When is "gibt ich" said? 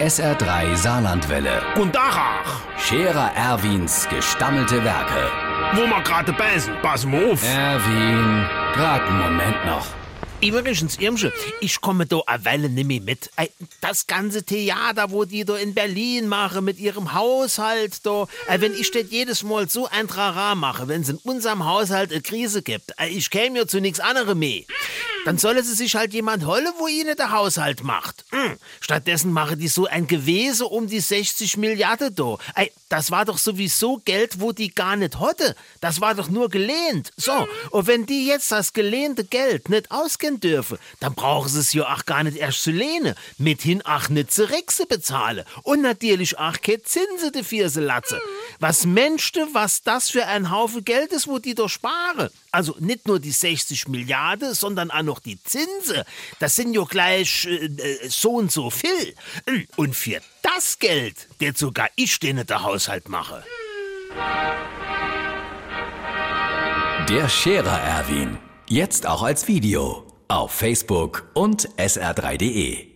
22.62-23.30